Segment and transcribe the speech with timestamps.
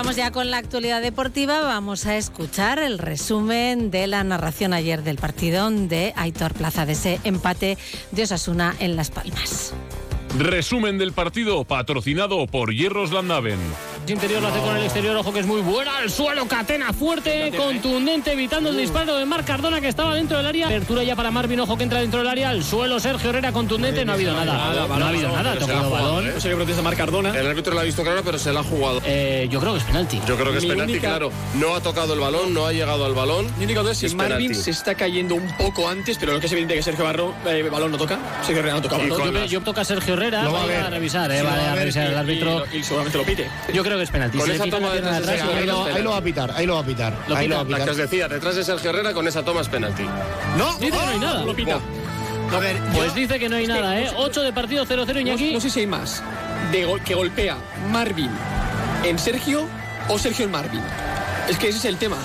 [0.00, 1.60] vamos ya con la actualidad deportiva.
[1.60, 6.92] Vamos a escuchar el resumen de la narración ayer del partido de Aitor Plaza, de
[6.92, 7.76] ese empate
[8.10, 9.74] de Osasuna en Las Palmas.
[10.38, 13.58] Resumen del partido patrocinado por Hierros Landaven.
[14.06, 15.98] Interior lo hace con el exterior, ojo que es muy buena.
[15.98, 20.46] Al suelo, catena fuerte, contundente, evitando el disparo de Marc Cardona que estaba dentro del
[20.46, 20.66] área.
[20.66, 22.50] Apertura ya para Marvin, ojo que entra dentro del área.
[22.50, 24.04] Al suelo, Sergio Herrera, contundente.
[24.04, 24.86] No ha habido nada.
[24.86, 25.56] No ha habido nada.
[25.56, 26.34] Tocado balón.
[26.34, 27.38] No sé qué protesta Marc Cardona.
[27.38, 29.00] El árbitro lo ha visto claro, pero se la ha jugado.
[29.04, 30.20] Eh, yo creo que es penalti.
[30.26, 31.30] Yo creo que es penalti, claro.
[31.54, 33.46] No ha tocado el balón, no ha llegado al balón.
[33.58, 36.46] Mi única duda es si Marvin se está cayendo un poco antes, pero lo que
[36.46, 38.18] es evidente que Sergio Barro, eh, balón no toca.
[38.42, 39.34] Sergio Herrera no toca balón.
[39.34, 40.42] Yo, yo toca a Sergio Herrera.
[40.42, 40.90] Lo va a vaya ver.
[40.92, 42.64] revisar, eh, va a a revisar el árbitro.
[42.72, 43.50] Y, y seguramente lo pite.
[43.72, 44.38] Yo creo que es penalti.
[44.38, 46.80] Con esa toma de Ahí lo, lo- ahí lo va a pitar, ahí lo va
[46.80, 47.12] a pitar.
[47.28, 47.78] Lo ahí lo va a pita.
[47.78, 48.08] La que os pitar.
[48.10, 50.04] decía, detrás de Sergio Herrera con esa toma es penalti.
[50.56, 51.44] No, Dice que no hay nada.
[51.44, 51.78] Lo pita.
[52.52, 54.08] A ver, Pues dice que no hay nada, ¿eh?
[54.08, 55.52] sé- 8 de partido, 0-0 No, Iñaki.
[55.52, 56.20] no sé si hay más
[56.72, 57.56] de gol- que golpea
[57.92, 58.30] Marvin
[59.04, 59.66] en Sergio
[60.08, 60.82] o Sergio en Marvin.
[61.48, 62.16] Es que ese es el tema.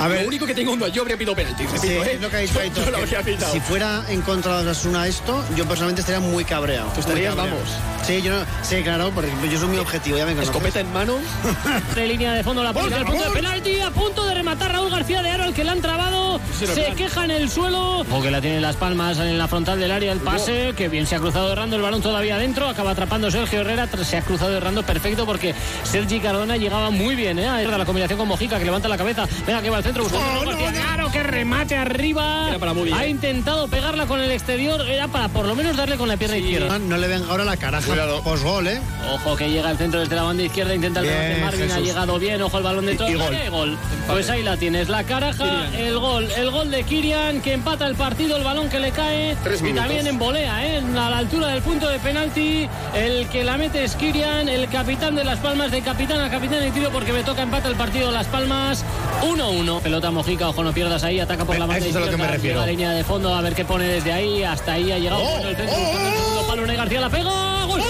[0.00, 1.64] A ver- lo único que tengo en duda, yo habría pedido penalti.
[1.64, 2.12] repito, Sí, ¿eh?
[2.14, 3.52] es lo que ha dicho Yo- Aitor, yo lo que habría pitado.
[3.52, 6.90] Si fuera en contra de Osasuna esto, yo personalmente estaría muy cabreado.
[6.94, 7.58] Tú estarías, cabreado.
[7.60, 8.06] vamos.
[8.06, 10.48] Sí, yo no, sí, claro, porque yo soy muy objetivo, ya me conoces.
[10.50, 11.16] Escopeta en mano.
[11.94, 14.19] De línea de fondo la pelota al punto de penalti, a punto
[14.50, 16.96] rematar Raúl García de Aro, el que la han trabado, Sí, se plan.
[16.96, 18.00] queja en el suelo.
[18.10, 20.88] O que la tiene en las palmas en la frontal del área el pase, que
[20.88, 24.22] bien se ha cruzado errando el balón todavía adentro, acaba atrapando Sergio Herrera, se ha
[24.22, 27.46] cruzado errando perfecto porque Sergi Cardona llegaba muy bien, ¿eh?
[27.48, 30.44] A la combinación con Mojica que levanta la cabeza, venga que va al centro buscando
[30.50, 32.48] García de Aro, que remate arriba.
[32.48, 35.96] Era para Mubi, ha intentado pegarla con el exterior, era para por lo menos darle
[35.96, 36.78] con la pierna izquierda.
[36.80, 38.20] No le venga ahora la caraja Cuidado.
[38.24, 38.80] post-gol, ¿eh?
[39.12, 41.80] Ojo que llega al centro desde la banda izquierda, intenta el Bien, remate Marvin, ha
[41.80, 43.08] llegado bien, ojo el balón de todo.
[43.08, 43.36] Y- y gol.
[43.50, 43.78] gol.
[44.08, 47.94] Pues ahí la tienes, la caraja, el gol, el gol de Kirian que empata el
[47.94, 50.78] partido, el balón que le cae Tres y también en volea, ¿eh?
[50.78, 55.14] a la altura del punto de penalti, el que la mete es Kirian, el capitán
[55.14, 58.10] de Las Palmas, de capitán a capitán y tiro porque me toca empata el partido
[58.10, 58.84] Las Palmas,
[59.22, 59.80] 1-1.
[59.80, 62.06] Pelota Mojica, ojo no pierdas ahí, ataca por la Eh, banda eso es a lo
[62.06, 62.54] que izquierda, me refiero.
[62.56, 65.22] llega a línea de fondo, a ver qué pone desde ahí, hasta ahí ha llegado
[65.22, 67.82] Oh, bueno, el centro, oh, oh, García la pega, gol.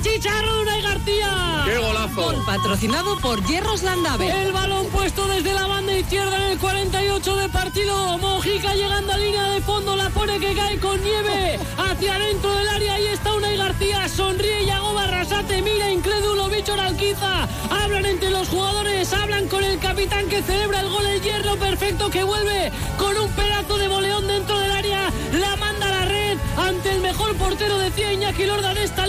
[0.00, 0.02] ¡Gol!
[0.02, 1.62] ¡Pero qué chicharro de Unai García!
[1.64, 2.44] ¡Qué golazo!
[2.44, 4.42] Patrocinado por Hierros Landave.
[4.42, 8.18] El balón puesto desde la banda izquierda en el 48 de partido.
[8.18, 12.68] Mojica llegando a línea de fondo, la pone que cae con nieve hacia adentro del
[12.68, 12.94] área.
[12.94, 17.48] Ahí está Unai García, sonríe Yago Barrasate, mira incrédulo Bichor Alquiza.
[17.70, 22.10] Hablan entre los jugadores, hablan con el capitán que celebra el gol, el hierro perfecto
[22.10, 25.10] que vuelve con un pedazo de boleón dentro del área.
[25.32, 29.06] La manda a la red ante el mejor portero, decía Iñaki Lorda de esta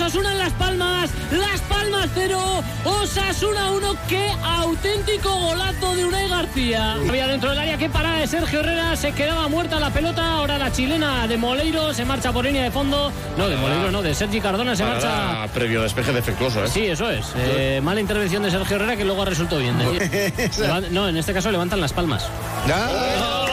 [0.00, 1.10] Osasuna en Las Palmas.
[1.30, 2.38] Las Palmas 0,
[2.86, 3.96] Osasuna 1.
[4.08, 6.94] Qué auténtico golazo de Unai García.
[6.94, 8.96] Había dentro del área que parada de Sergio Herrera.
[8.96, 10.36] Se quedaba muerta la pelota.
[10.36, 13.12] Ahora la chilena de Moleiro se marcha por línea de fondo.
[13.36, 15.46] No, de Moleiro no, de Sergi Cardona se marcha.
[15.52, 16.68] Previo despeje defectuoso, ¿eh?
[16.68, 17.26] Sí, eso es.
[17.36, 19.78] Eh, mala intervención de Sergio Herrera que luego resultó bien.
[20.58, 22.26] Levan- no, en este caso levantan las palmas.
[22.66, 22.88] Ya,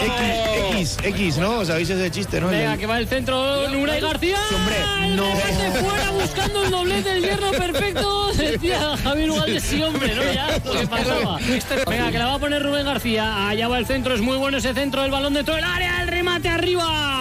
[0.01, 0.17] X,
[0.71, 1.65] X, X, ¿no?
[1.65, 2.47] ¿Sabéis ese chiste, no?
[2.47, 4.37] Venga, que va el centro, Unai García.
[4.55, 5.25] hombre, no.
[5.25, 8.31] El remate fuera buscando el doblete del hierro perfecto.
[8.37, 10.23] Decía Javier Ugalde, sí, hombre, ¿no?
[10.31, 11.39] Ya, lo que pasaba.
[11.87, 13.49] Venga, que la va a poner Rubén García.
[13.49, 16.07] Allá va el centro, es muy bueno ese centro, el balón dentro del área, el
[16.07, 17.16] remate arriba.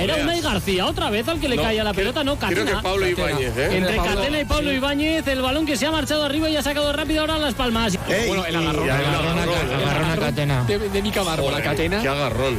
[0.00, 2.50] Era Unai García, otra vez al que le No, caía la creo- pelota, no, creo
[2.64, 2.76] Catena.
[2.78, 3.76] que Pablo Ibáñez, ¿eh?
[3.76, 6.62] Entre Pablo, Catena y Pablo Ibáñez, el balón que se ha marchado arriba y ha
[6.62, 7.98] sacado rápido ahora las palmas.
[8.26, 8.84] Bueno, el agarrón.
[8.84, 10.64] El agarrón, agarrón, el agarrón a Catena.
[10.64, 12.02] De, de Mica Barbo, la catena.
[12.02, 12.58] Qué agarrón.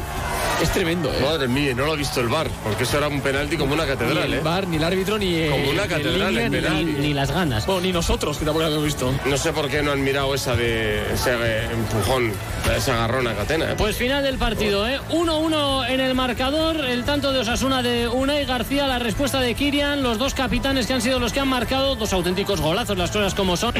[0.62, 1.19] Es tremendo, ¿eh?
[1.22, 3.84] Madre mía, no lo ha visto el bar, porque eso era un penalti como una
[3.84, 4.40] Ni catedral, el ¿eh?
[4.41, 5.35] bar, ni el árbitro, ni.
[5.35, 6.84] eh, Como una ni catedral, línea, ni-.
[6.85, 7.66] Ni, ni las ganas.
[7.68, 9.13] Bueno, ni nosotros, que tampoco lo hemos visto.
[9.25, 12.34] No sé por qué no han mirado esa de ese eh, empujón,
[12.75, 13.75] ese agarrón a catena, ¿eh?
[13.78, 15.00] Pues final del partido, ¿eh?
[15.12, 20.01] 1-1 en el marcador, el tanto de Osasuna de Unai García, la respuesta de Kirian,
[20.01, 23.35] los dos capitanes que han sido los que han marcado, dos auténticos golazos, las cosas
[23.35, 23.75] como son.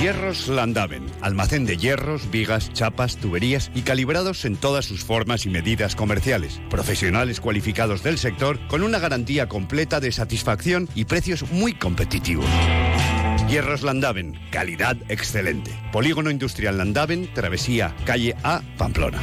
[0.00, 5.50] Hierros Landaven, almacén de hierros, vigas, chapas, tuberías y calibrados en todas sus formas y
[5.50, 6.58] medidas comerciales.
[6.70, 12.46] Profesionales cualificados del sector con una garantía completa de satisfacción y precios muy competitivos.
[13.50, 15.70] Hierros Landaven, calidad excelente.
[15.92, 19.20] Polígono Industrial Landaven, Travesía, calle A, Pamplona.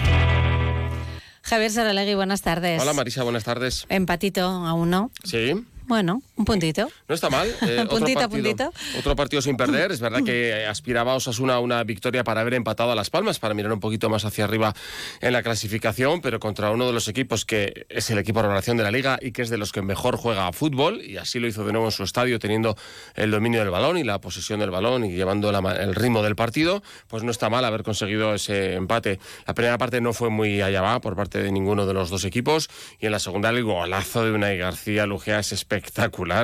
[1.41, 2.79] Javier Saralegui, buenas tardes.
[2.79, 3.88] Hola Marisa, buenas tardes.
[3.89, 5.09] Empatito a uno.
[5.24, 5.56] Sí.
[5.88, 6.89] Bueno, un puntito.
[7.07, 7.48] No está mal.
[7.62, 8.74] eh, otro Puntito a partido- puntito.
[9.00, 9.94] Otro partido sin perder.
[9.94, 13.54] Es verdad que aspiraba Osasuna a una victoria para haber empatado a Las Palmas, para
[13.54, 14.75] mirar un poquito más hacia arriba
[15.22, 18.75] en la clasificación, pero contra uno de los equipos que es el equipo de revelación
[18.75, 21.39] de la liga y que es de los que mejor juega a fútbol, y así
[21.39, 22.75] lo hizo de nuevo en su estadio, teniendo
[23.16, 26.36] el dominio del balón y la posesión del balón y llevando la el ritmo del
[26.36, 29.19] partido, pues no está mal haber conseguido ese empate.
[29.45, 32.25] La primera parte no fue muy allá va por parte de ninguno de los dos
[32.25, 32.69] equipos,
[33.00, 35.76] y en la segunda el golazo de Unai García Lugea es espectacular.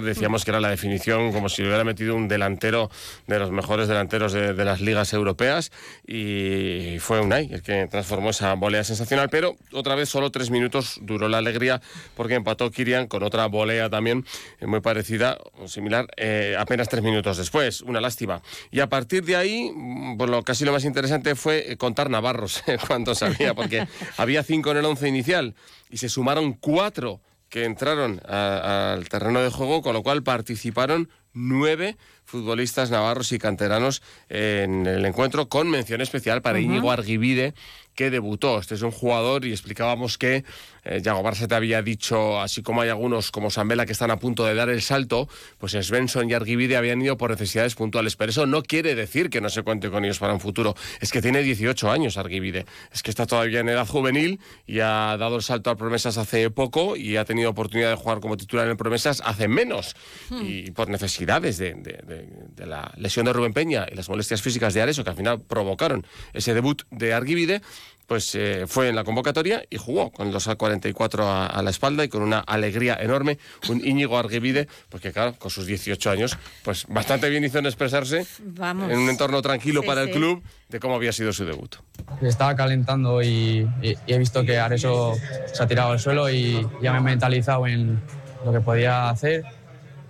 [0.03, 2.89] Decíamos que era la definición como si hubiera metido un delantero
[3.27, 5.71] de los mejores delanteros de, de las ligas europeas
[6.05, 10.99] y fue Unai el que transformó esa volea sensacional, pero otra vez solo tres minutos
[11.01, 11.81] duró la alegría
[12.15, 14.25] porque empató Kirian con otra volea también
[14.59, 17.81] eh, muy parecida o similar eh, apenas tres minutos después.
[17.81, 18.41] Una lástima.
[18.71, 22.09] Y a partir de ahí, mm, pues lo casi lo más interesante fue eh, contar
[22.09, 23.87] navarros cuántos había, porque
[24.17, 25.55] había cinco en el once inicial
[25.89, 27.21] y se sumaron cuatro
[27.53, 34.01] que entraron al terreno de juego, con lo cual participaron nueve futbolistas navarros y canteranos
[34.29, 37.53] en el encuentro, con mención especial para Íñigo Arguibide,
[37.95, 38.57] que debutó.
[38.57, 40.43] Este es un jugador y explicábamos que
[40.83, 44.17] eh, Yago Barça te había dicho, así como hay algunos como Sambela que están a
[44.17, 45.29] punto de dar el salto,
[45.59, 48.15] pues Svensson y Arguibide habían ido por necesidades puntuales.
[48.15, 50.73] Pero eso no quiere decir que no se cuente con ellos para un futuro.
[51.01, 52.65] Es que tiene 18 años Arguibide.
[52.91, 56.49] Es que está todavía en edad juvenil y ha dado el salto a Promesas hace
[56.49, 59.95] poco y ha tenido oportunidad de jugar como titular en Promesas hace menos.
[60.31, 62.12] Y por necesidades de, de- de-
[62.55, 65.41] de la lesión de Rubén Peña y las molestias físicas de Areso, que al final
[65.41, 67.61] provocaron ese debut de Arguibide,
[68.07, 72.03] pues eh, fue en la convocatoria y jugó con los A44 a, a la espalda
[72.03, 73.39] y con una alegría enorme,
[73.69, 78.25] un Íñigo Arguibide, porque claro, con sus 18 años, pues bastante bien hizo en expresarse
[78.39, 78.91] Vamos.
[78.91, 81.75] en un entorno tranquilo Sí, para el club de cómo había sido su debut.
[82.21, 85.15] Estaba calentando y, y- y he visto que Areso
[85.53, 88.01] se ha tirado al suelo y ya me he mentalizado en
[88.43, 89.43] lo que podía hacer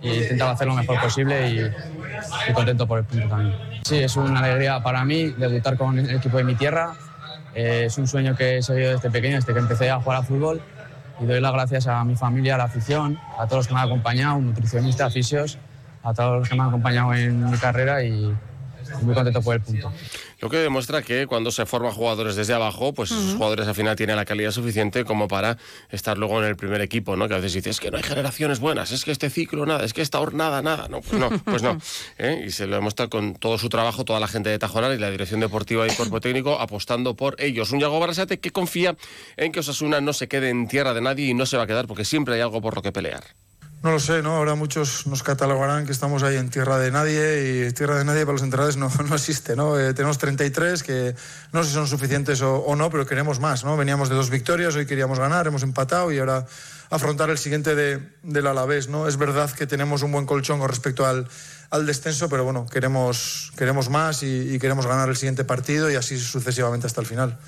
[0.04, 3.56] y he intentado hacer lo mejor posible y, y contento por el punto también.
[3.82, 6.92] Sí, es una alegría para mí debutar con el equipo de mi tierra.
[7.54, 10.22] Eh, es un sueño que he seguido desde pequeño, desde que empecé a jugar a
[10.22, 10.60] fútbol
[11.20, 13.80] y doy las gracias a mi familia, a la afición, a todos los que me
[13.80, 15.58] han acompañado, nutricionistas, fisios,
[16.02, 18.34] a todos los que me han acompañado en mi carrera y
[19.02, 19.92] muy contento por el punto.
[20.44, 23.96] Lo que demuestra que cuando se forman jugadores desde abajo, pues esos jugadores al final
[23.96, 25.56] tienen la calidad suficiente como para
[25.88, 27.28] estar luego en el primer equipo, ¿no?
[27.28, 29.86] Que a veces dices, es que no hay generaciones buenas, es que este ciclo nada,
[29.86, 30.86] es que esta hornada nada.
[30.88, 31.78] No, pues no, pues no.
[32.18, 32.44] ¿eh?
[32.46, 35.10] Y se lo demuestra con todo su trabajo, toda la gente de Tajonar y la
[35.10, 37.72] dirección deportiva y cuerpo técnico apostando por ellos.
[37.72, 38.96] Un Yago Barrasate que confía
[39.38, 41.66] en que Osasuna no se quede en tierra de nadie y no se va a
[41.66, 43.24] quedar porque siempre hay algo por lo que pelear.
[43.84, 44.36] No lo sé, ¿no?
[44.36, 48.22] Ahora muchos nos catalogarán que estamos ahí en tierra de nadie y tierra de nadie
[48.22, 49.78] para los centrales no, no existe, ¿no?
[49.78, 51.14] Eh, tenemos 33 que
[51.52, 53.76] no sé si son suficientes o, no, pero queremos más, ¿no?
[53.76, 56.46] Veníamos de dos victorias, hoy queríamos ganar, hemos empatado y ahora
[56.88, 59.06] afrontar el siguiente de, del Alavés, ¿no?
[59.06, 61.28] Es verdad que tenemos un buen colchón con respecto al,
[61.68, 66.18] al descenso, pero bueno, queremos, queremos más y queremos ganar el siguiente partido y así
[66.18, 67.38] sucesivamente hasta el final.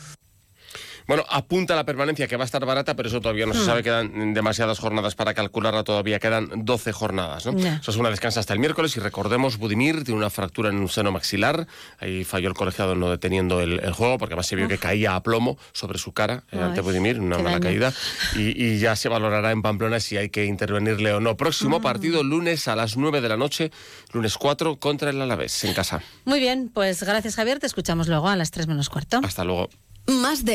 [1.07, 3.65] Bueno, apunta a la permanencia que va a estar barata, pero eso todavía no se
[3.65, 3.83] sabe.
[3.83, 6.19] Quedan demasiadas jornadas para calcularla todavía.
[6.19, 7.47] Quedan 12 jornadas.
[7.47, 7.57] ¿no?
[7.59, 7.77] Ya.
[7.77, 8.97] Eso es una descansa hasta el miércoles.
[8.97, 11.67] Y recordemos, Budimir tiene una fractura en un seno maxilar.
[11.99, 15.15] Ahí falló el colegiado no deteniendo el, el juego, porque además se vio que caía
[15.15, 17.63] a plomo sobre su cara eh, ante Budimir, una mala daño.
[17.63, 17.93] caída.
[18.35, 21.35] Y, y ya se valorará en Pamplona si hay que intervenirle o no.
[21.35, 21.37] Mm.
[21.37, 23.71] Próximo partido, lunes a las 9 de la noche,
[24.13, 26.03] lunes 4, contra el Alavés, en casa.
[26.25, 29.21] Muy bien, pues gracias Javier, te escuchamos luego a las 3 menos cuarto.
[29.23, 29.69] Hasta luego.
[30.09, 30.55] Más de